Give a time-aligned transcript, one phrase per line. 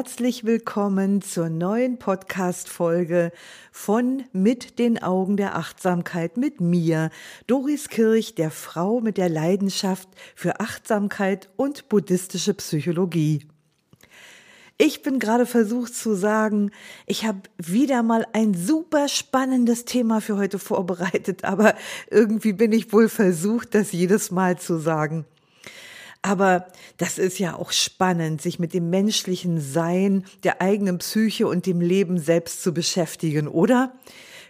[0.00, 3.32] Herzlich willkommen zur neuen Podcast-Folge
[3.70, 7.10] von Mit den Augen der Achtsamkeit mit mir,
[7.46, 13.46] Doris Kirch, der Frau mit der Leidenschaft für Achtsamkeit und buddhistische Psychologie.
[14.78, 16.70] Ich bin gerade versucht zu sagen,
[17.04, 21.74] ich habe wieder mal ein super spannendes Thema für heute vorbereitet, aber
[22.10, 25.26] irgendwie bin ich wohl versucht, das jedes Mal zu sagen.
[26.22, 26.66] Aber
[26.98, 31.80] das ist ja auch spannend, sich mit dem menschlichen Sein, der eigenen Psyche und dem
[31.80, 33.94] Leben selbst zu beschäftigen, oder?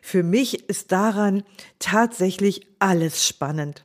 [0.03, 1.45] Für mich ist daran
[1.78, 3.83] tatsächlich alles spannend.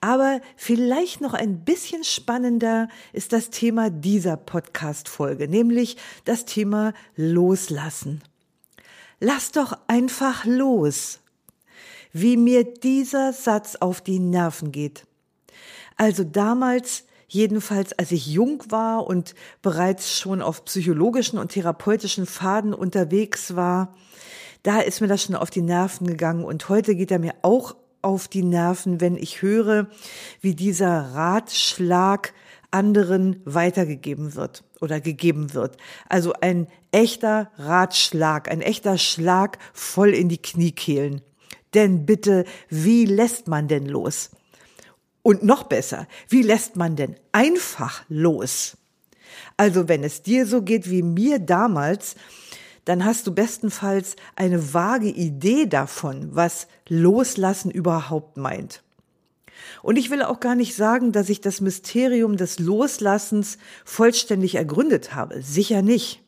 [0.00, 8.22] Aber vielleicht noch ein bisschen spannender ist das Thema dieser Podcast-Folge, nämlich das Thema Loslassen.
[9.20, 11.20] Lass doch einfach los.
[12.12, 15.06] Wie mir dieser Satz auf die Nerven geht.
[15.96, 22.74] Also damals, jedenfalls als ich jung war und bereits schon auf psychologischen und therapeutischen Faden
[22.74, 23.94] unterwegs war,
[24.62, 27.76] da ist mir das schon auf die Nerven gegangen und heute geht er mir auch
[28.02, 29.88] auf die Nerven, wenn ich höre,
[30.40, 32.32] wie dieser Ratschlag
[32.70, 35.76] anderen weitergegeben wird oder gegeben wird.
[36.08, 41.22] Also ein echter Ratschlag, ein echter Schlag voll in die Kniekehlen.
[41.72, 44.30] Denn bitte, wie lässt man denn los?
[45.24, 48.76] Und noch besser, wie lässt man denn einfach los?
[49.56, 52.14] Also wenn es dir so geht wie mir damals,
[52.84, 58.82] dann hast du bestenfalls eine vage Idee davon, was Loslassen überhaupt meint.
[59.82, 63.56] Und ich will auch gar nicht sagen, dass ich das Mysterium des Loslassens
[63.86, 65.40] vollständig ergründet habe.
[65.40, 66.20] Sicher nicht.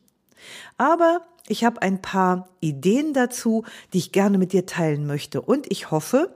[0.79, 5.39] Aber ich habe ein paar Ideen dazu, die ich gerne mit dir teilen möchte.
[5.39, 6.35] Und ich hoffe,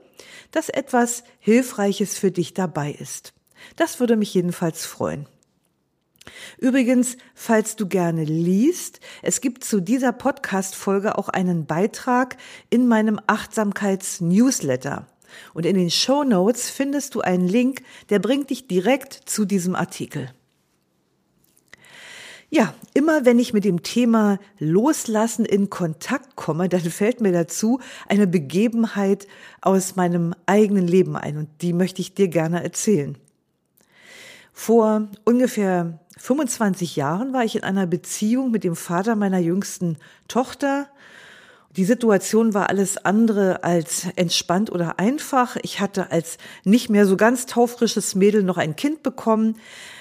[0.50, 3.32] dass etwas Hilfreiches für dich dabei ist.
[3.76, 5.26] Das würde mich jedenfalls freuen.
[6.58, 12.36] Übrigens, falls du gerne liest, es gibt zu dieser Podcast-Folge auch einen Beitrag
[12.70, 15.06] in meinem Achtsamkeits-Newsletter.
[15.54, 19.74] Und in den Show Notes findest du einen Link, der bringt dich direkt zu diesem
[19.74, 20.30] Artikel.
[22.54, 27.80] Ja, immer wenn ich mit dem Thema Loslassen in Kontakt komme, dann fällt mir dazu
[28.06, 29.26] eine Begebenheit
[29.62, 33.16] aus meinem eigenen Leben ein und die möchte ich dir gerne erzählen.
[34.52, 39.96] Vor ungefähr 25 Jahren war ich in einer Beziehung mit dem Vater meiner jüngsten
[40.28, 40.90] Tochter.
[41.76, 45.56] Die Situation war alles andere als entspannt oder einfach.
[45.62, 49.56] Ich hatte als nicht mehr so ganz taufrisches Mädel noch ein Kind bekommen.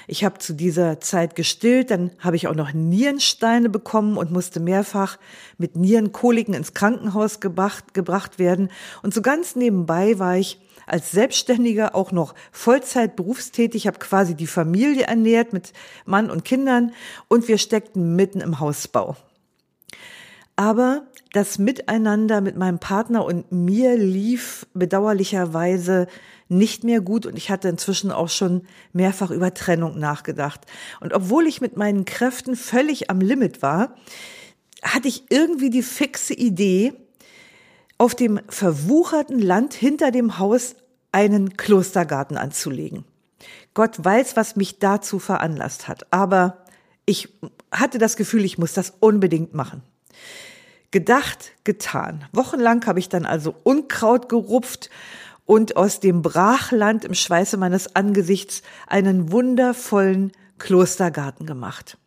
[0.06, 4.60] Ich habe zu dieser Zeit gestillt, dann habe ich auch noch Nierensteine bekommen und musste
[4.60, 5.18] mehrfach
[5.58, 8.70] mit Nierenkoliken ins Krankenhaus gebracht, gebracht werden.
[9.02, 14.48] Und so ganz nebenbei war ich als Selbstständiger auch noch Vollzeit berufstätig, habe quasi die
[14.48, 15.72] Familie ernährt mit
[16.04, 16.92] Mann und Kindern
[17.30, 19.16] und wir steckten mitten im Hausbau.
[20.58, 26.08] Aber das Miteinander mit meinem Partner und mir lief bedauerlicherweise
[26.50, 30.62] nicht mehr gut und ich hatte inzwischen auch schon mehrfach über Trennung nachgedacht.
[31.00, 33.96] Und obwohl ich mit meinen Kräften völlig am Limit war,
[34.84, 36.94] hatte ich irgendwie die fixe Idee,
[37.98, 40.76] auf dem verwucherten Land hinter dem Haus
[41.12, 43.06] einen Klostergarten anzulegen.
[43.76, 46.66] Gott weiß, was mich dazu veranlasst hat, aber
[47.06, 47.30] ich
[47.72, 49.84] hatte das Gefühl, ich muss das unbedingt machen.
[50.92, 52.26] Gedacht, getan.
[52.34, 54.90] Wochenlang habe ich dann also Unkraut gerupft
[55.46, 61.98] und aus dem Brachland im Schweiße meines Angesichts einen wundervollen Klostergarten gemacht.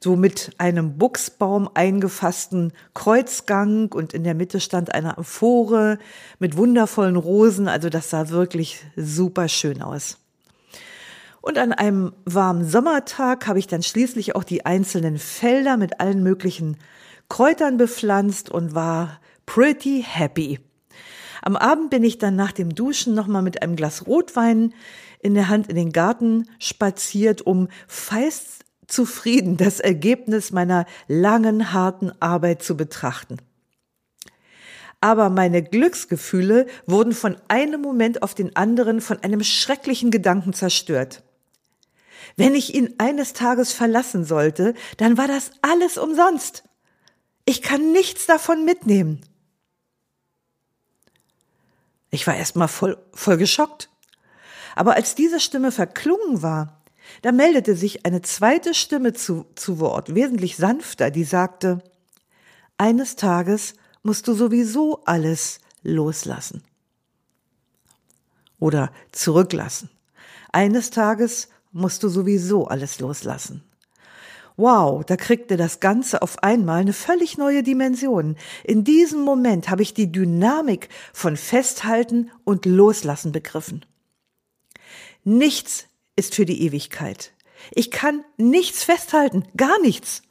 [0.00, 5.98] So mit einem Buchsbaum eingefassten Kreuzgang und in der Mitte stand eine Amphore
[6.38, 10.18] mit wundervollen Rosen, also das sah wirklich super schön aus.
[11.40, 16.22] Und an einem warmen Sommertag habe ich dann schließlich auch die einzelnen Felder mit allen
[16.22, 16.76] möglichen
[17.28, 20.60] Kräutern bepflanzt und war pretty happy.
[21.42, 24.72] Am Abend bin ich dann nach dem Duschen nochmal mit einem Glas Rotwein
[25.20, 32.12] in der Hand in den Garten spaziert, um feist zufrieden das Ergebnis meiner langen, harten
[32.20, 33.38] Arbeit zu betrachten.
[35.00, 41.22] Aber meine Glücksgefühle wurden von einem Moment auf den anderen von einem schrecklichen Gedanken zerstört.
[42.36, 46.64] Wenn ich ihn eines Tages verlassen sollte, dann war das alles umsonst.
[47.44, 49.20] Ich kann nichts davon mitnehmen.
[52.10, 53.90] Ich war erst mal voll, voll geschockt.
[54.76, 56.82] Aber als diese Stimme verklungen war,
[57.22, 61.82] da meldete sich eine zweite Stimme zu, zu Wort, wesentlich sanfter, die sagte,
[62.78, 66.62] eines Tages musst du sowieso alles loslassen.
[68.58, 69.90] Oder zurücklassen.
[70.52, 73.62] Eines Tages musst du sowieso alles loslassen.
[74.56, 78.36] Wow, da kriegte das Ganze auf einmal eine völlig neue Dimension.
[78.62, 83.84] In diesem Moment habe ich die Dynamik von Festhalten und Loslassen begriffen.
[85.24, 87.32] Nichts ist für die Ewigkeit.
[87.72, 90.22] Ich kann nichts festhalten, gar nichts.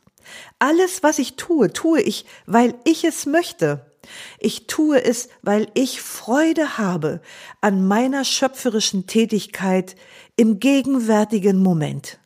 [0.57, 3.91] Alles, was ich tue, tue ich, weil ich es möchte.
[4.39, 7.21] Ich tue es, weil ich Freude habe
[7.59, 9.95] an meiner schöpferischen Tätigkeit
[10.37, 12.19] im gegenwärtigen Moment.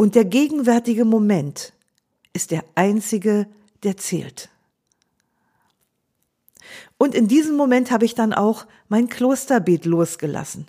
[0.00, 1.74] Und der gegenwärtige Moment
[2.32, 3.46] ist der einzige,
[3.82, 4.48] der zählt.
[6.96, 10.68] Und in diesem Moment habe ich dann auch mein Klosterbeet losgelassen.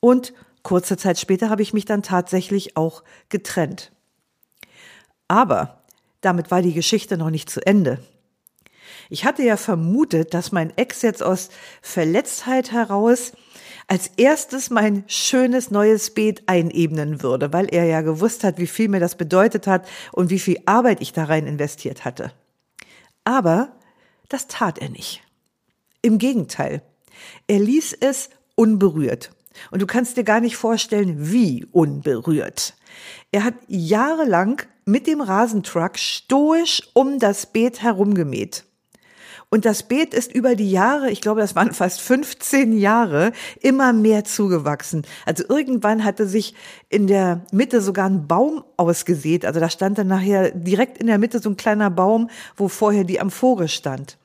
[0.00, 3.90] Und kurze Zeit später habe ich mich dann tatsächlich auch getrennt.
[5.26, 5.82] Aber
[6.20, 8.04] damit war die Geschichte noch nicht zu Ende.
[9.08, 11.48] Ich hatte ja vermutet, dass mein Ex jetzt aus
[11.80, 13.32] Verletztheit heraus
[13.86, 18.88] als erstes mein schönes neues Beet einebnen würde, weil er ja gewusst hat, wie viel
[18.88, 22.32] mir das bedeutet hat und wie viel Arbeit ich da rein investiert hatte.
[23.24, 23.72] Aber
[24.28, 25.22] das tat er nicht.
[26.02, 26.82] Im Gegenteil,
[27.46, 29.30] er ließ es unberührt.
[29.70, 32.74] Und du kannst dir gar nicht vorstellen, wie unberührt.
[33.30, 38.64] Er hat jahrelang mit dem Rasentruck stoisch um das Beet herumgemäht.
[39.50, 43.92] Und das Beet ist über die Jahre, ich glaube, das waren fast 15 Jahre, immer
[43.92, 45.02] mehr zugewachsen.
[45.26, 46.54] Also irgendwann hatte sich
[46.88, 49.44] in der Mitte sogar ein Baum ausgesät.
[49.44, 53.04] Also da stand dann nachher direkt in der Mitte so ein kleiner Baum, wo vorher
[53.04, 54.18] die Amphore stand.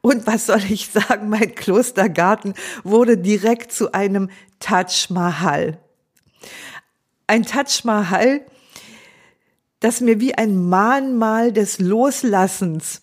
[0.00, 4.30] Und was soll ich sagen, mein Klostergarten wurde direkt zu einem
[4.60, 5.78] Taj Mahal.
[7.26, 8.42] Ein Taj Mahal,
[9.80, 13.02] das mir wie ein Mahnmal des Loslassens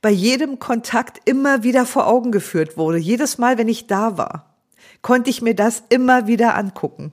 [0.00, 2.98] bei jedem Kontakt immer wieder vor Augen geführt wurde.
[2.98, 4.56] Jedes Mal, wenn ich da war,
[5.02, 7.12] konnte ich mir das immer wieder angucken.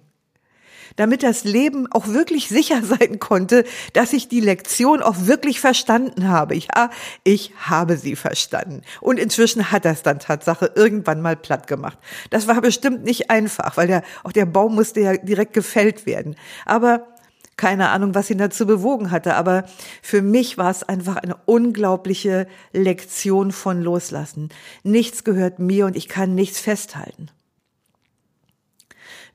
[0.97, 6.29] Damit das Leben auch wirklich sicher sein konnte, dass ich die Lektion auch wirklich verstanden
[6.29, 6.55] habe.
[6.55, 6.89] Ja,
[7.23, 8.81] ich habe sie verstanden.
[9.01, 11.97] Und inzwischen hat das dann Tatsache irgendwann mal platt gemacht.
[12.29, 16.35] Das war bestimmt nicht einfach, weil der, auch der Baum musste ja direkt gefällt werden.
[16.65, 17.07] Aber
[17.57, 19.65] keine Ahnung, was ihn dazu bewogen hatte, aber
[20.01, 24.49] für mich war es einfach eine unglaubliche Lektion von Loslassen.
[24.83, 27.29] Nichts gehört mir und ich kann nichts festhalten.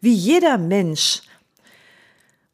[0.00, 1.22] Wie jeder Mensch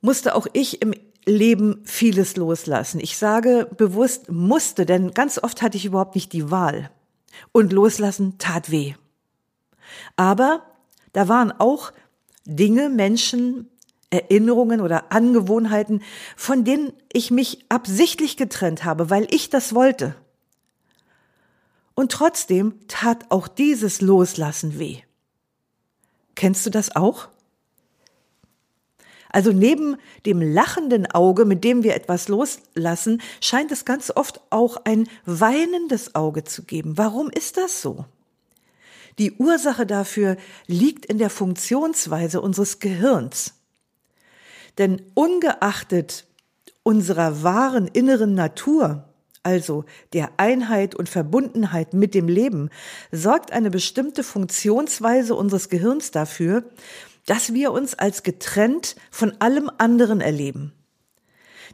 [0.00, 3.00] musste auch ich im Leben vieles loslassen.
[3.00, 6.90] Ich sage bewusst musste, denn ganz oft hatte ich überhaupt nicht die Wahl.
[7.52, 8.94] Und loslassen tat weh.
[10.14, 10.62] Aber
[11.12, 11.92] da waren auch
[12.44, 13.68] Dinge, Menschen,
[14.10, 16.02] Erinnerungen oder Angewohnheiten,
[16.36, 20.14] von denen ich mich absichtlich getrennt habe, weil ich das wollte.
[21.94, 24.98] Und trotzdem tat auch dieses Loslassen weh.
[26.34, 27.28] Kennst du das auch?
[29.30, 34.78] Also neben dem lachenden Auge, mit dem wir etwas loslassen, scheint es ganz oft auch
[34.84, 36.96] ein weinendes Auge zu geben.
[36.96, 38.06] Warum ist das so?
[39.18, 40.36] Die Ursache dafür
[40.66, 43.55] liegt in der Funktionsweise unseres Gehirns.
[44.78, 46.26] Denn ungeachtet
[46.82, 49.04] unserer wahren inneren Natur,
[49.42, 52.70] also der Einheit und Verbundenheit mit dem Leben,
[53.10, 56.64] sorgt eine bestimmte Funktionsweise unseres Gehirns dafür,
[57.26, 60.72] dass wir uns als getrennt von allem anderen erleben.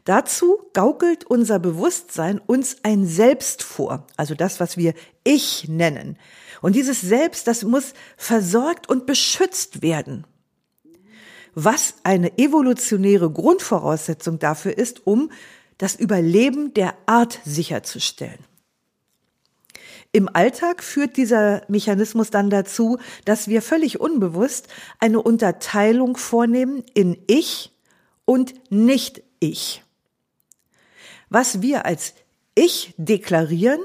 [0.05, 4.93] Dazu gaukelt unser Bewusstsein uns ein Selbst vor, also das, was wir
[5.23, 6.17] Ich nennen.
[6.61, 10.25] Und dieses Selbst, das muss versorgt und beschützt werden
[11.55, 15.31] was eine evolutionäre Grundvoraussetzung dafür ist, um
[15.77, 18.39] das Überleben der Art sicherzustellen.
[20.11, 24.67] Im Alltag führt dieser Mechanismus dann dazu, dass wir völlig unbewusst
[24.99, 27.71] eine Unterteilung vornehmen in Ich
[28.25, 29.83] und Nicht-Ich.
[31.29, 32.13] Was wir als
[32.53, 33.79] Ich deklarieren,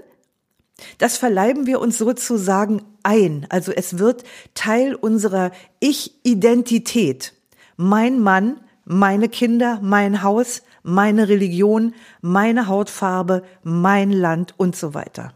[0.98, 3.46] das verleiben wir uns sozusagen ein.
[3.48, 7.32] Also es wird Teil unserer Ich-Identität
[7.78, 15.32] mein Mann, meine Kinder, mein Haus, meine Religion, meine Hautfarbe, mein Land und so weiter.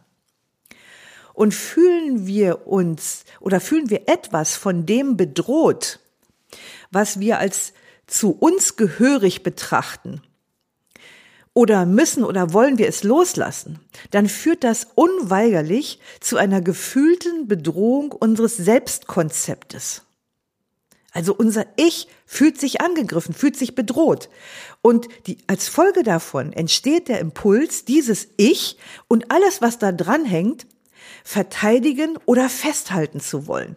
[1.32, 6.00] Und fühlen wir uns oder fühlen wir etwas von dem bedroht,
[6.90, 7.72] was wir als
[8.06, 10.20] zu uns gehörig betrachten,
[11.54, 13.78] oder müssen oder wollen wir es loslassen,
[14.10, 20.02] dann führt das unweigerlich zu einer gefühlten Bedrohung unseres Selbstkonzeptes.
[21.12, 24.30] Also unser Ich fühlt sich angegriffen, fühlt sich bedroht.
[24.80, 28.78] Und die, als Folge davon entsteht der Impuls, dieses Ich
[29.08, 30.66] und alles, was da dran hängt,
[31.22, 33.76] verteidigen oder festhalten zu wollen.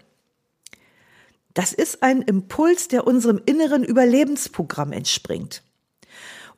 [1.54, 5.62] Das ist ein Impuls, der unserem inneren Überlebensprogramm entspringt.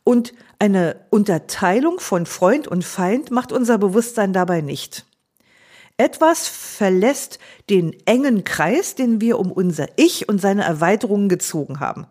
[0.03, 5.06] Und eine Unterteilung von Freund und Feind macht unser Bewusstsein dabei nicht.
[5.97, 7.39] Etwas verlässt
[7.71, 12.05] den engen Kreis, den wir um unser Ich und seine Erweiterungen gezogen haben.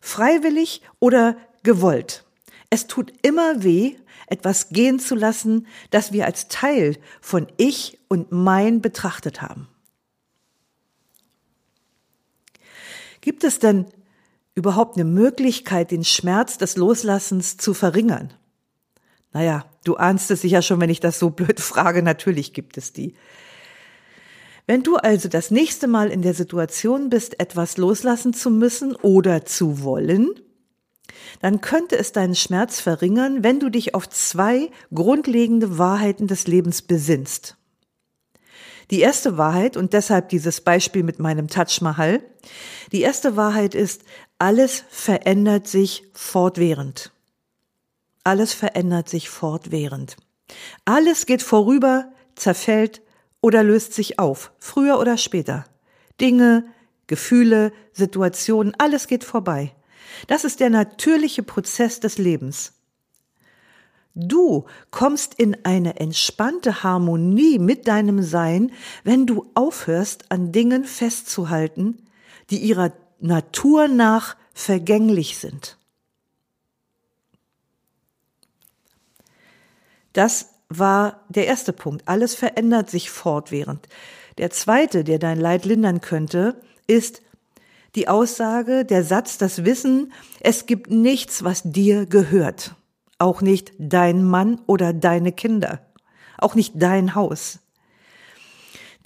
[0.00, 2.24] Freiwillig oder gewollt.
[2.70, 3.96] Es tut immer weh,
[4.26, 9.68] etwas gehen zu lassen, das wir als Teil von Ich und mein betrachtet haben.
[13.20, 13.86] Gibt es denn
[14.54, 18.32] überhaupt eine Möglichkeit, den Schmerz des Loslassens zu verringern?
[19.32, 22.92] Naja, du ahnst es sicher schon, wenn ich das so blöd frage, natürlich gibt es
[22.92, 23.14] die.
[24.66, 29.44] Wenn du also das nächste Mal in der Situation bist, etwas loslassen zu müssen oder
[29.44, 30.30] zu wollen,
[31.40, 36.82] dann könnte es deinen Schmerz verringern, wenn du dich auf zwei grundlegende Wahrheiten des Lebens
[36.82, 37.56] besinnst.
[38.90, 42.20] Die erste Wahrheit, und deshalb dieses Beispiel mit meinem Taj Mahal,
[42.92, 44.02] die erste Wahrheit ist,
[44.38, 47.12] alles verändert sich fortwährend.
[48.24, 50.16] Alles verändert sich fortwährend.
[50.84, 53.02] Alles geht vorüber, zerfällt
[53.40, 55.64] oder löst sich auf, früher oder später.
[56.20, 56.66] Dinge,
[57.06, 59.74] Gefühle, Situationen, alles geht vorbei.
[60.26, 62.74] Das ist der natürliche Prozess des Lebens.
[64.14, 68.72] Du kommst in eine entspannte Harmonie mit deinem Sein,
[69.04, 72.06] wenn du aufhörst, an Dingen festzuhalten,
[72.50, 75.78] die ihrer Natur nach vergänglich sind.
[80.12, 82.08] Das war der erste Punkt.
[82.08, 83.88] Alles verändert sich fortwährend.
[84.38, 87.22] Der zweite, der dein Leid lindern könnte, ist
[87.96, 92.76] die Aussage, der Satz, das Wissen, es gibt nichts, was dir gehört.
[93.18, 95.84] Auch nicht dein Mann oder deine Kinder.
[96.38, 97.58] Auch nicht dein Haus.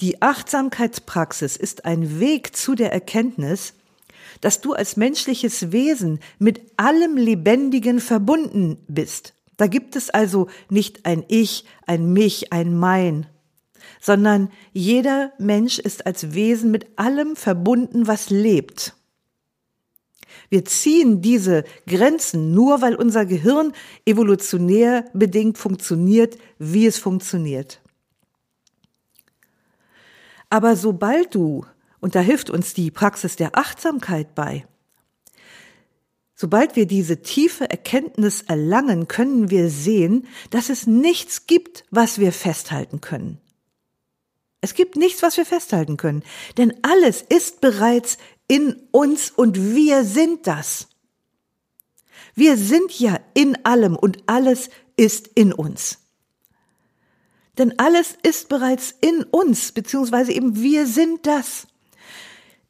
[0.01, 3.75] Die Achtsamkeitspraxis ist ein Weg zu der Erkenntnis,
[4.41, 9.35] dass du als menschliches Wesen mit allem Lebendigen verbunden bist.
[9.57, 13.27] Da gibt es also nicht ein Ich, ein Mich, ein Mein,
[14.01, 18.95] sondern jeder Mensch ist als Wesen mit allem verbunden, was lebt.
[20.49, 23.73] Wir ziehen diese Grenzen nur, weil unser Gehirn
[24.05, 27.81] evolutionär bedingt funktioniert, wie es funktioniert.
[30.51, 31.65] Aber sobald du,
[32.01, 34.67] und da hilft uns die Praxis der Achtsamkeit bei,
[36.35, 42.33] Sobald wir diese tiefe Erkenntnis erlangen, können wir sehen, dass es nichts gibt, was wir
[42.33, 43.41] festhalten können.
[44.61, 46.25] Es gibt nichts, was wir festhalten können,
[46.57, 50.89] denn alles ist bereits in uns und wir sind das.
[52.35, 55.99] Wir sind ja in allem und alles ist in uns.
[57.59, 61.69] Denn alles ist bereits in uns, beziehungsweise eben wir sind das.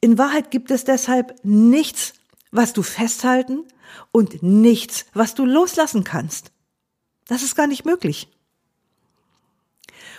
[0.01, 2.13] In Wahrheit gibt es deshalb nichts,
[2.55, 3.65] was du festhalten
[4.13, 6.53] und nichts, was du loslassen kannst.
[7.27, 8.29] Das ist gar nicht möglich.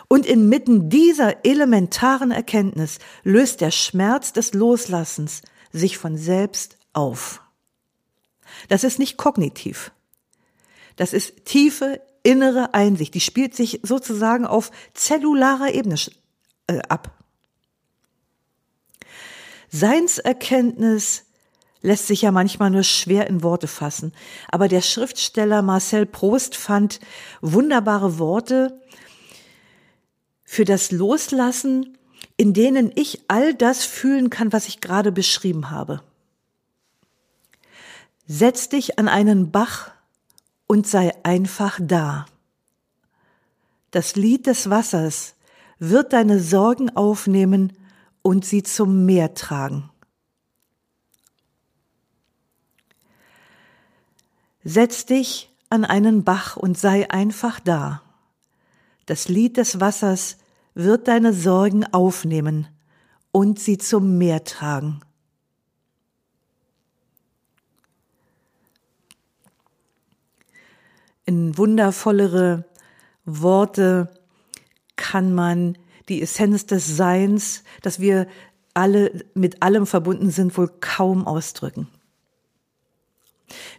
[0.08, 7.42] Und inmitten dieser elementaren Erkenntnis löst der Schmerz des Loslassens sich von selbst auf.
[8.68, 9.92] Das ist nicht kognitiv.
[10.98, 13.13] Das ist tiefe innere Einsicht.
[13.13, 15.96] Die spielt sich sozusagen auf zellularer Ebene
[16.68, 17.12] äh, ab.
[19.70, 21.25] Seinserkenntnis
[21.86, 24.12] lässt sich ja manchmal nur schwer in Worte fassen.
[24.50, 27.00] Aber der Schriftsteller Marcel Prost fand
[27.42, 28.82] wunderbare Worte
[30.44, 31.98] für das Loslassen,
[32.38, 36.01] in denen ich all das fühlen kann, was ich gerade beschrieben habe.
[38.27, 39.92] Setz dich an einen Bach
[40.68, 42.25] und sei einfach da.
[43.92, 45.36] Das Lied des Wassers
[45.77, 47.74] wird deine Sorgen aufnehmen
[48.24, 49.92] und sie zum Meer tragen.
[54.67, 58.01] Setz dich an einen Bach und sei einfach da.
[59.05, 60.38] Das Lied des Wassers
[60.74, 62.67] wird deine Sorgen aufnehmen
[63.31, 65.01] und sie zum Meer tragen.
[71.25, 72.65] In wundervollere
[73.24, 74.10] Worte
[74.95, 75.77] kann man
[76.10, 78.27] die Essenz des Seins, dass wir
[78.74, 81.88] alle mit allem verbunden sind, wohl kaum ausdrücken.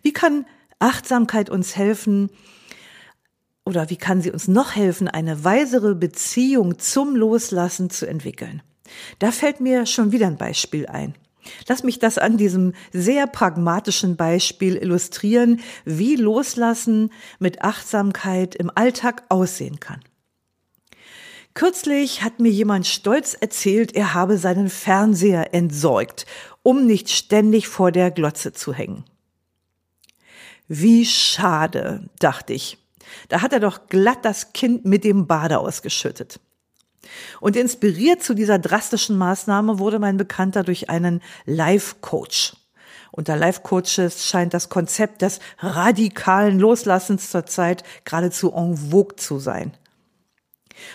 [0.02, 0.47] Wie kann
[0.78, 2.30] Achtsamkeit uns helfen,
[3.64, 8.62] oder wie kann sie uns noch helfen, eine weisere Beziehung zum Loslassen zu entwickeln?
[9.18, 11.14] Da fällt mir schon wieder ein Beispiel ein.
[11.68, 19.25] Lass mich das an diesem sehr pragmatischen Beispiel illustrieren, wie Loslassen mit Achtsamkeit im Alltag
[19.28, 20.00] aussehen kann.
[21.54, 26.26] Kürzlich hat mir jemand stolz erzählt, er habe seinen Fernseher entsorgt,
[26.62, 29.04] um nicht ständig vor der Glotze zu hängen.
[30.69, 32.79] Wie schade, dachte ich.
[33.29, 36.41] Da hat er doch glatt das Kind mit dem Bade ausgeschüttet.
[37.41, 42.57] Und inspiriert zu dieser drastischen Maßnahme wurde mein Bekannter durch einen Life-Coach.
[43.13, 49.77] Unter Life-Coaches scheint das Konzept des radikalen Loslassens zurzeit geradezu en vogue zu sein.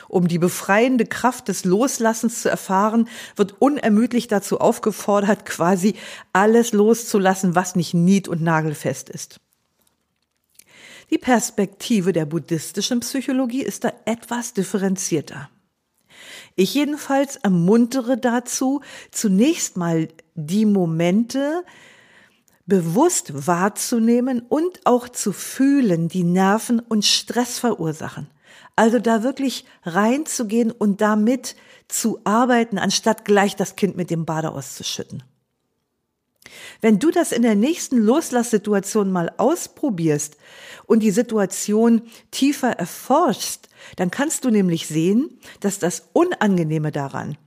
[0.07, 5.95] Um die befreiende Kraft des Loslassens zu erfahren, wird unermüdlich dazu aufgefordert, quasi
[6.33, 9.39] alles loszulassen, was nicht nied- und nagelfest ist.
[11.11, 15.49] Die Perspektive der buddhistischen Psychologie ist da etwas differenzierter.
[16.55, 21.63] Ich jedenfalls ermuntere dazu, zunächst mal die Momente
[22.65, 28.27] bewusst wahrzunehmen und auch zu fühlen, die Nerven und Stress verursachen.
[28.77, 31.55] Also da wirklich reinzugehen und damit
[31.89, 35.23] zu arbeiten, anstatt gleich das Kind mit dem Bade auszuschütten.
[36.81, 40.37] Wenn du das in der nächsten Loslasssituation mal ausprobierst
[40.85, 47.37] und die Situation tiefer erforschst, dann kannst du nämlich sehen, dass das Unangenehme daran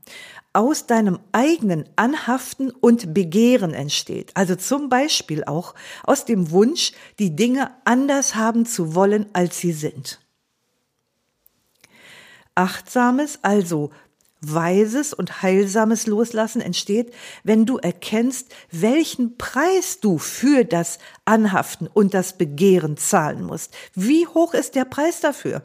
[0.55, 4.31] aus deinem eigenen Anhaften und Begehren entsteht.
[4.35, 9.73] Also zum Beispiel auch aus dem Wunsch, die Dinge anders haben zu wollen, als sie
[9.73, 10.21] sind.
[12.55, 13.91] Achtsames, also
[14.53, 22.15] weises und heilsames Loslassen entsteht, wenn du erkennst, welchen Preis du für das Anhaften und
[22.15, 23.75] das Begehren zahlen musst.
[23.95, 25.63] Wie hoch ist der Preis dafür?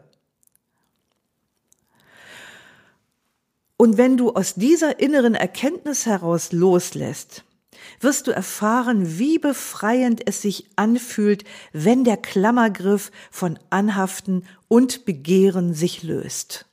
[3.78, 7.46] Und wenn du aus dieser inneren Erkenntnis heraus loslässt,
[8.02, 15.74] wirst du erfahren, wie befreiend es sich anfühlt, wenn der Klammergriff von Anhaften und Begehren
[15.74, 16.66] sich löst.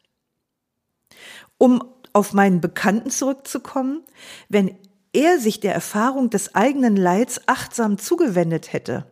[1.59, 1.83] Um
[2.17, 4.03] auf meinen Bekannten zurückzukommen,
[4.49, 4.75] wenn
[5.13, 9.05] er sich der Erfahrung des eigenen Leids achtsam zugewendet hätte,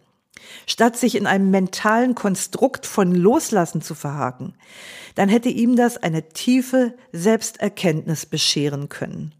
[0.66, 4.54] statt sich in einem mentalen Konstrukt von Loslassen zu verhaken,
[5.16, 9.34] dann hätte ihm das eine tiefe Selbsterkenntnis bescheren können.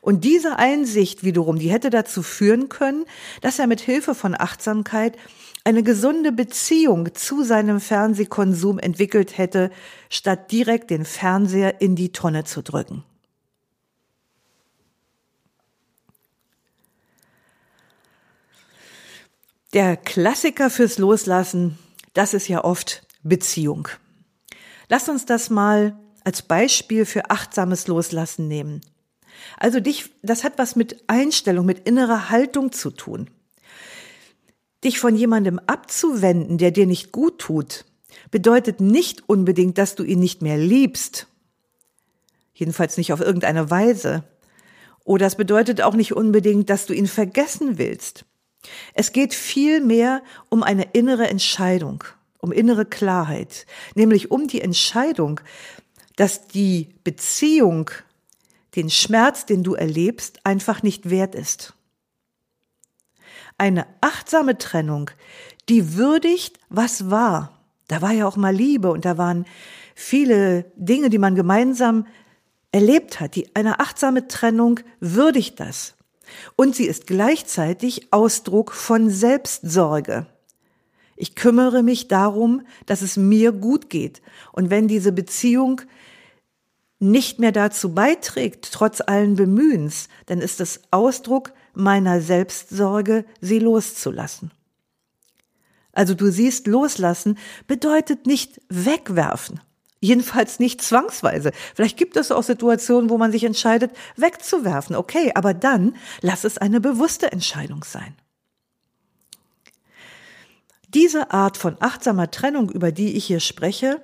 [0.00, 3.04] Und diese Einsicht wiederum, die hätte dazu führen können,
[3.42, 5.18] dass er mit Hilfe von Achtsamkeit
[5.64, 9.70] eine gesunde Beziehung zu seinem Fernsehkonsum entwickelt hätte,
[10.10, 13.04] statt direkt den Fernseher in die Tonne zu drücken.
[19.72, 21.78] Der Klassiker fürs Loslassen,
[22.12, 23.88] das ist ja oft Beziehung.
[24.88, 28.82] Lass uns das mal als Beispiel für achtsames Loslassen nehmen.
[29.56, 33.30] Also dich, das hat was mit Einstellung, mit innerer Haltung zu tun.
[34.84, 37.84] Dich von jemandem abzuwenden, der dir nicht gut tut,
[38.30, 41.28] bedeutet nicht unbedingt, dass du ihn nicht mehr liebst.
[42.54, 44.24] Jedenfalls nicht auf irgendeine Weise.
[45.04, 48.24] Oder es bedeutet auch nicht unbedingt, dass du ihn vergessen willst.
[48.94, 52.04] Es geht vielmehr um eine innere Entscheidung,
[52.38, 55.40] um innere Klarheit, nämlich um die Entscheidung,
[56.16, 57.90] dass die Beziehung
[58.76, 61.74] den Schmerz, den du erlebst, einfach nicht wert ist.
[63.62, 65.12] Eine achtsame Trennung,
[65.68, 67.60] die würdigt, was war.
[67.86, 69.44] Da war ja auch mal Liebe und da waren
[69.94, 72.08] viele Dinge, die man gemeinsam
[72.72, 73.36] erlebt hat.
[73.36, 75.94] Die, eine achtsame Trennung würdigt das.
[76.56, 80.26] Und sie ist gleichzeitig Ausdruck von Selbstsorge.
[81.14, 84.22] Ich kümmere mich darum, dass es mir gut geht.
[84.50, 85.82] Und wenn diese Beziehung
[87.02, 94.52] nicht mehr dazu beiträgt, trotz allen Bemühens, dann ist es Ausdruck meiner Selbstsorge, sie loszulassen.
[95.92, 99.60] Also du siehst, loslassen bedeutet nicht wegwerfen.
[100.00, 101.52] Jedenfalls nicht zwangsweise.
[101.74, 104.96] Vielleicht gibt es auch Situationen, wo man sich entscheidet, wegzuwerfen.
[104.96, 108.16] Okay, aber dann lass es eine bewusste Entscheidung sein.
[110.88, 114.02] Diese Art von achtsamer Trennung, über die ich hier spreche,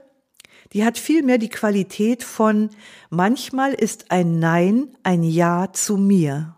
[0.72, 2.70] die hat vielmehr die Qualität von
[3.10, 6.54] manchmal ist ein Nein ein Ja zu mir.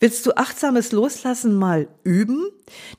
[0.00, 2.50] Willst du achtsames Loslassen mal üben?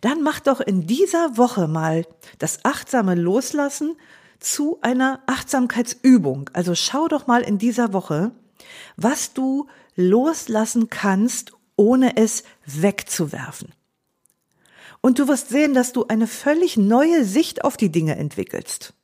[0.02, 2.06] Dann mach doch in dieser Woche mal
[2.40, 3.96] das achtsame Loslassen
[4.40, 6.50] zu einer Achtsamkeitsübung.
[6.54, 8.32] Also schau doch mal in dieser Woche,
[8.96, 13.74] was du loslassen kannst, ohne es wegzuwerfen.
[15.06, 18.96] Und du wirst sehen, dass du eine völlig neue Sicht auf die Dinge entwickelst.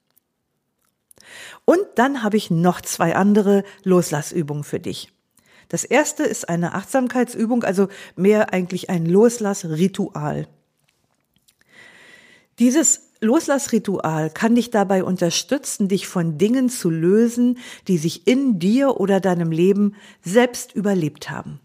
[1.63, 5.13] Und dann habe ich noch zwei andere Loslassübungen für dich.
[5.69, 10.47] Das erste ist eine Achtsamkeitsübung, also mehr eigentlich ein Loslassritual.
[12.57, 18.99] Dieses Loslassritual kann dich dabei unterstützen, dich von Dingen zu lösen, die sich in dir
[18.99, 21.59] oder deinem Leben selbst überlebt haben.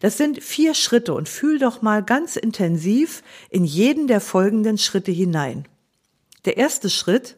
[0.00, 5.12] Das sind vier Schritte und fühl doch mal ganz intensiv in jeden der folgenden Schritte
[5.12, 5.66] hinein.
[6.44, 7.36] Der erste Schritt,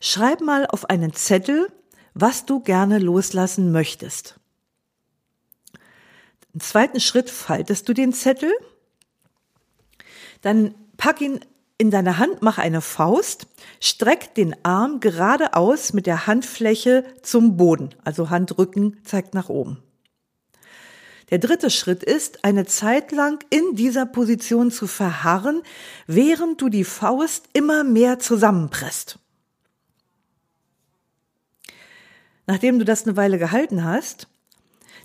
[0.00, 1.68] schreib mal auf einen Zettel,
[2.14, 4.38] was du gerne loslassen möchtest.
[6.52, 8.52] Im zweiten Schritt faltest du den Zettel,
[10.42, 11.40] dann pack ihn
[11.78, 13.46] in deine Hand, mach eine Faust,
[13.80, 19.82] streck den Arm geradeaus mit der Handfläche zum Boden, also Handrücken zeigt nach oben.
[21.30, 25.62] Der dritte Schritt ist, eine Zeit lang in dieser Position zu verharren,
[26.06, 29.18] während du die Faust immer mehr zusammenpresst.
[32.46, 34.26] Nachdem du das eine Weile gehalten hast,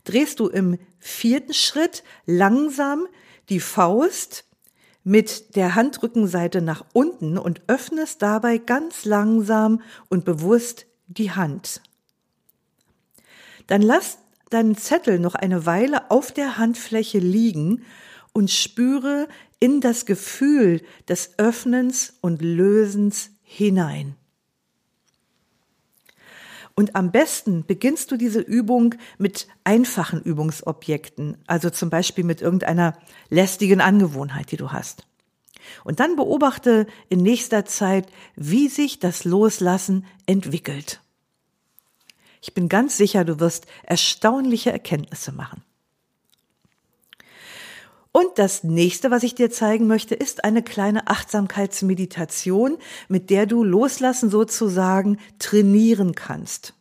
[0.03, 3.07] drehst du im vierten Schritt langsam
[3.49, 4.45] die Faust
[5.03, 11.81] mit der Handrückenseite nach unten und öffnest dabei ganz langsam und bewusst die Hand.
[13.67, 14.17] Dann lass
[14.49, 17.84] deinen Zettel noch eine Weile auf der Handfläche liegen
[18.34, 19.27] und spüre
[19.60, 24.15] in das Gefühl des Öffnens und Lösens hinein.
[26.75, 32.97] Und am besten beginnst du diese Übung mit einfachen Übungsobjekten, also zum Beispiel mit irgendeiner
[33.29, 35.08] lästigen Angewohnheit, die du hast.
[35.86, 41.01] Und dann beobachte in nächster Zeit, wie sich das Loslassen entwickelt.
[42.45, 45.63] Ich bin ganz sicher, du wirst erstaunliche Erkenntnisse machen.
[48.12, 52.77] Und das nächste, was ich dir zeigen möchte, ist eine kleine Achtsamkeitsmeditation,
[53.08, 56.75] mit der du Loslassen sozusagen trainieren kannst.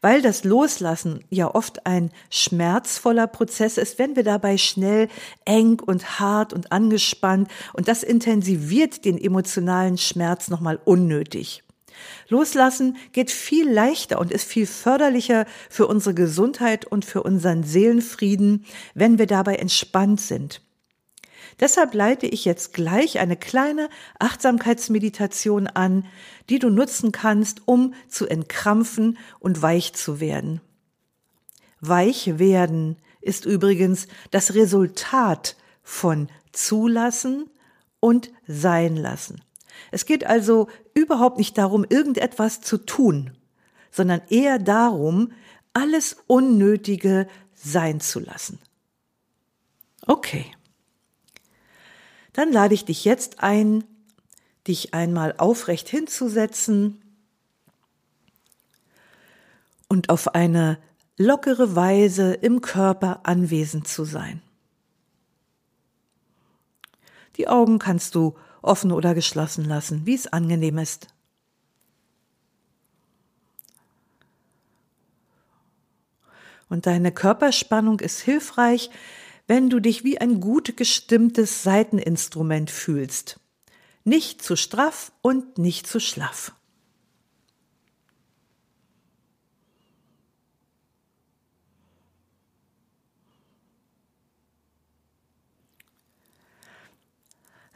[0.00, 5.08] Weil das Loslassen ja oft ein schmerzvoller Prozess ist, wenn wir dabei schnell
[5.44, 11.63] eng und hart und angespannt und das intensiviert den emotionalen Schmerz nochmal unnötig.
[12.28, 18.64] Loslassen geht viel leichter und ist viel förderlicher für unsere Gesundheit und für unseren Seelenfrieden,
[18.94, 20.60] wenn wir dabei entspannt sind.
[21.60, 26.06] Deshalb leite ich jetzt gleich eine kleine Achtsamkeitsmeditation an,
[26.48, 30.60] die du nutzen kannst, um zu entkrampfen und weich zu werden.
[31.80, 37.50] Weich werden ist übrigens das Resultat von zulassen
[38.00, 39.43] und sein lassen.
[39.90, 43.36] Es geht also überhaupt nicht darum, irgendetwas zu tun,
[43.90, 45.32] sondern eher darum,
[45.72, 48.58] alles Unnötige sein zu lassen.
[50.06, 50.46] Okay.
[52.32, 53.84] Dann lade ich dich jetzt ein,
[54.66, 57.00] dich einmal aufrecht hinzusetzen
[59.88, 60.78] und auf eine
[61.16, 64.42] lockere Weise im Körper anwesend zu sein.
[67.36, 71.08] Die Augen kannst du offen oder geschlossen lassen, wie es angenehm ist.
[76.68, 78.90] Und deine Körperspannung ist hilfreich,
[79.46, 83.38] wenn du dich wie ein gut gestimmtes Saiteninstrument fühlst.
[84.04, 86.52] Nicht zu straff und nicht zu schlaff.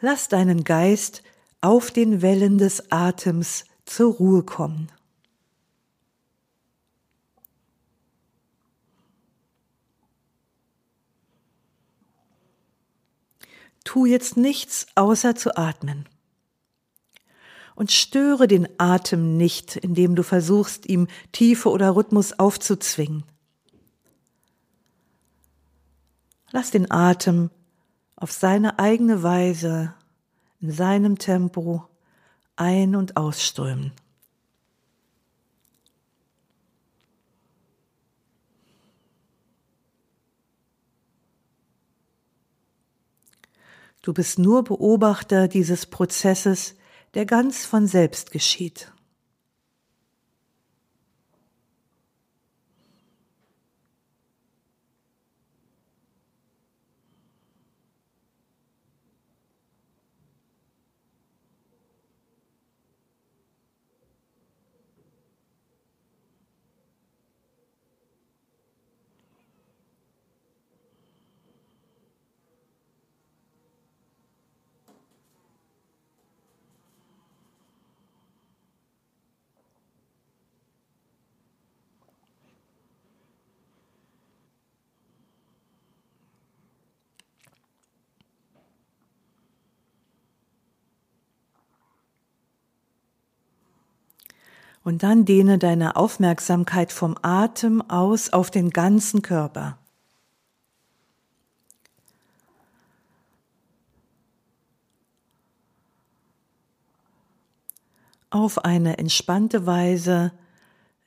[0.01, 1.23] Lass deinen Geist
[1.61, 4.93] auf den Wellen des Atems zur Ruhe kommen.
[13.85, 16.07] Tu jetzt nichts außer zu atmen.
[17.75, 23.25] Und störe den Atem nicht, indem du versuchst, ihm Tiefe oder Rhythmus aufzuzwingen.
[26.51, 27.51] Lass den Atem
[28.19, 29.95] auf seine eigene Weise,
[30.61, 31.89] in seinem Tempo
[32.57, 33.93] ein- und ausströmen.
[44.03, 46.75] Du bist nur Beobachter dieses Prozesses,
[47.15, 48.93] der ganz von selbst geschieht.
[94.85, 99.79] Und dann dehne deine Aufmerksamkeit vom Atem aus auf den ganzen Körper.
[108.31, 110.33] Auf eine entspannte Weise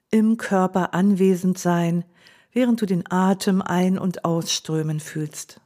[0.10, 2.03] im Körper anwesend sein,
[2.51, 5.62] während du den Atem ein- und ausströmen fühlst.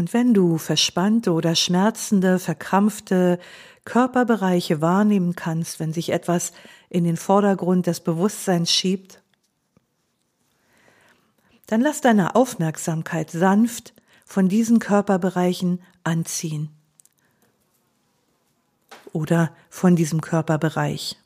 [0.00, 3.38] Und wenn du verspannte oder schmerzende, verkrampfte
[3.84, 6.54] Körperbereiche wahrnehmen kannst, wenn sich etwas
[6.88, 9.20] in den Vordergrund des Bewusstseins schiebt,
[11.66, 13.92] dann lass deine Aufmerksamkeit sanft
[14.24, 16.70] von diesen Körperbereichen anziehen
[19.12, 21.18] oder von diesem Körperbereich.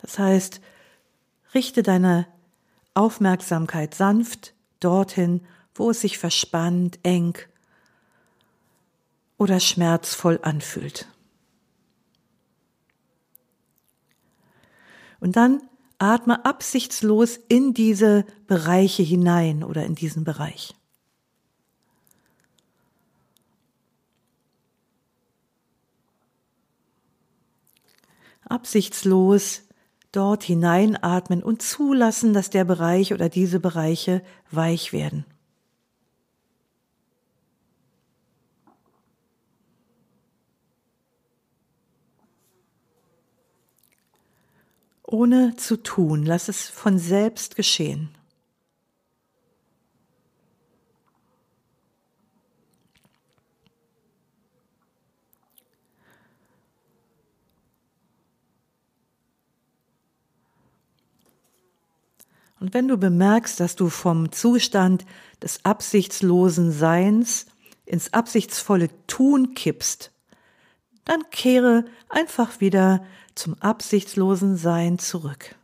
[0.00, 0.62] Das heißt,
[1.52, 2.26] richte deine
[2.98, 7.38] Aufmerksamkeit sanft dorthin, wo es sich verspannt, eng
[9.36, 11.06] oder schmerzvoll anfühlt.
[15.20, 15.62] Und dann
[15.98, 20.74] atme absichtslos in diese Bereiche hinein oder in diesen Bereich.
[28.44, 29.67] Absichtslos
[30.18, 35.24] dort hineinatmen und zulassen, dass der Bereich oder diese Bereiche weich werden.
[45.04, 48.17] Ohne zu tun, lass es von selbst geschehen.
[62.60, 65.04] Und wenn du bemerkst, dass du vom Zustand
[65.42, 67.46] des absichtslosen Seins
[67.86, 70.10] ins absichtsvolle Tun kippst,
[71.04, 75.54] dann kehre einfach wieder zum absichtslosen Sein zurück.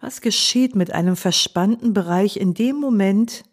[0.00, 3.44] Was geschieht mit einem verspannten Bereich in dem Moment,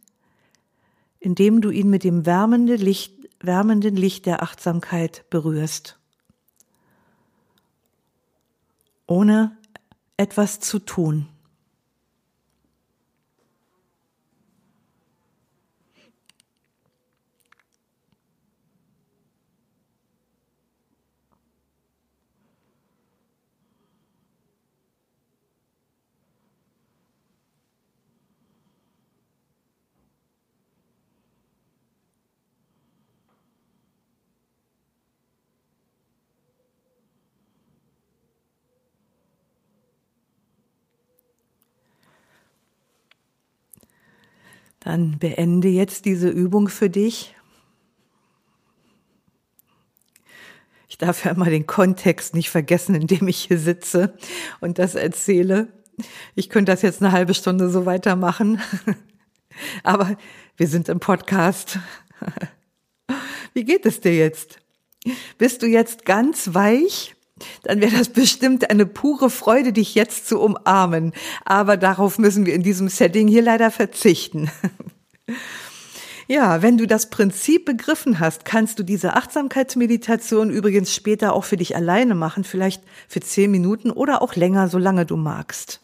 [1.19, 5.99] in dem du ihn mit dem wärmenden Licht, wärmenden Licht der Achtsamkeit berührst?
[9.07, 9.57] Ohne
[10.17, 11.27] etwas zu tun.
[44.85, 47.35] Dann beende jetzt diese Übung für dich.
[50.87, 54.15] Ich darf ja immer den Kontext nicht vergessen, in dem ich hier sitze
[54.61, 55.69] und das erzähle.
[56.35, 58.61] Ich könnte das jetzt eine halbe Stunde so weitermachen.
[59.83, 60.17] Aber
[60.55, 61.79] wir sind im Podcast.
[63.55, 64.59] Wie geht es dir jetzt?
[65.39, 67.14] Bist du jetzt ganz weich?
[67.63, 71.13] Dann wäre das bestimmt eine pure Freude, dich jetzt zu umarmen.
[71.43, 74.49] Aber darauf müssen wir in diesem Setting hier leider verzichten.
[76.27, 81.55] Ja, wenn du das Prinzip begriffen hast, kannst du diese Achtsamkeitsmeditation übrigens später auch für
[81.55, 85.81] dich alleine machen, vielleicht für zehn Minuten oder auch länger, solange du magst.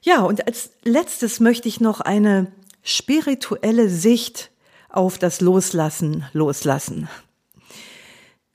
[0.00, 2.50] Ja, und als letztes möchte ich noch eine
[2.82, 4.50] spirituelle Sicht
[4.88, 7.08] auf das Loslassen loslassen.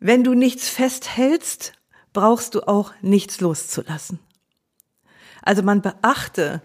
[0.06, 1.72] Wenn du nichts festhältst,
[2.12, 4.20] brauchst du auch nichts loszulassen.
[5.42, 6.62] Also man beachte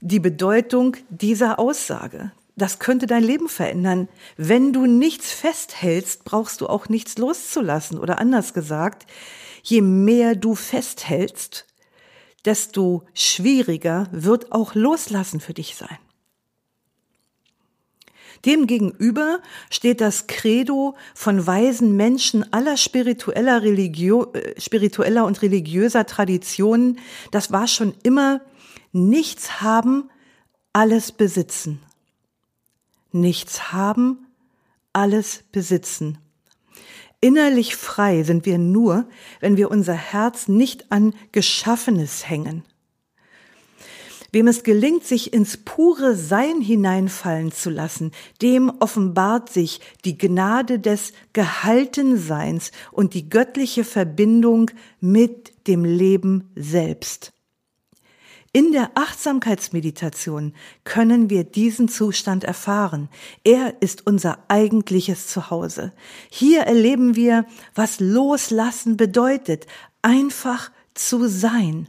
[0.00, 2.32] die Bedeutung dieser Aussage.
[2.56, 4.08] Das könnte dein Leben verändern.
[4.38, 7.98] Wenn du nichts festhältst, brauchst du auch nichts loszulassen.
[7.98, 9.04] Oder anders gesagt,
[9.62, 11.66] je mehr du festhältst,
[12.46, 15.98] desto schwieriger wird auch Loslassen für dich sein.
[18.44, 26.98] Demgegenüber steht das Credo von weisen Menschen aller spiritueller, Religio, äh, spiritueller und religiöser Traditionen.
[27.30, 28.40] Das war schon immer
[28.92, 30.10] nichts haben,
[30.72, 31.80] alles besitzen.
[33.10, 34.26] Nichts haben,
[34.92, 36.18] alles besitzen.
[37.20, 39.08] Innerlich frei sind wir nur,
[39.40, 42.64] wenn wir unser Herz nicht an Geschaffenes hängen.
[44.30, 48.12] Wem es gelingt, sich ins pure Sein hineinfallen zu lassen,
[48.42, 57.32] dem offenbart sich die Gnade des Gehaltenseins und die göttliche Verbindung mit dem Leben selbst.
[58.52, 63.08] In der Achtsamkeitsmeditation können wir diesen Zustand erfahren.
[63.44, 65.92] Er ist unser eigentliches Zuhause.
[66.30, 69.66] Hier erleben wir, was Loslassen bedeutet,
[70.00, 71.88] einfach zu sein.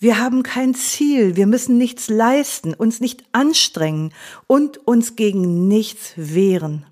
[0.00, 4.12] Wir haben kein Ziel, wir müssen nichts leisten, uns nicht anstrengen
[4.46, 6.86] und uns gegen nichts wehren.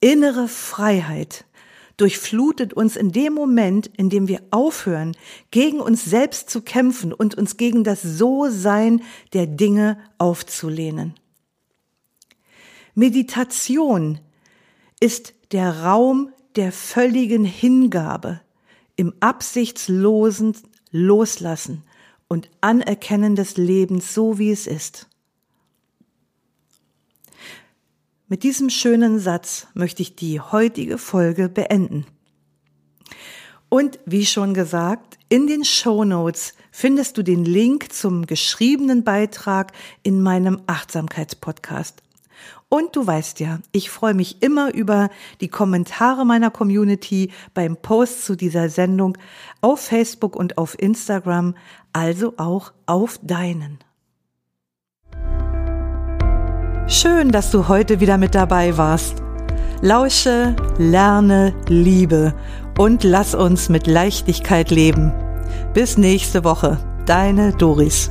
[0.00, 1.44] Innere Freiheit
[1.96, 5.16] durchflutet uns in dem Moment, in dem wir aufhören,
[5.50, 11.14] gegen uns selbst zu kämpfen und uns gegen das So-Sein der Dinge aufzulehnen.
[12.94, 14.20] Meditation
[15.00, 18.40] ist der Raum der völligen Hingabe
[18.96, 20.54] im absichtslosen
[20.92, 21.82] Loslassen
[22.28, 25.08] und Anerkennen des Lebens so, wie es ist.
[28.28, 32.06] Mit diesem schönen Satz möchte ich die heutige Folge beenden.
[33.68, 39.72] Und wie schon gesagt, in den Show Notes findest du den Link zum geschriebenen Beitrag
[40.02, 42.02] in meinem Achtsamkeitspodcast.
[42.72, 45.10] Und du weißt ja, ich freue mich immer über
[45.42, 49.18] die Kommentare meiner Community beim Post zu dieser Sendung
[49.60, 51.54] auf Facebook und auf Instagram,
[51.92, 53.78] also auch auf deinen.
[56.86, 59.22] Schön, dass du heute wieder mit dabei warst.
[59.82, 62.34] Lausche, lerne, liebe
[62.78, 65.12] und lass uns mit Leichtigkeit leben.
[65.74, 68.10] Bis nächste Woche, deine Doris.